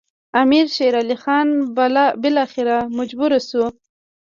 امیر 0.41 0.65
شېر 0.75 0.93
علي 1.01 1.17
خان 1.23 1.47
بالاخره 2.23 2.77
مجبور 2.97 3.31
شو. 3.49 3.63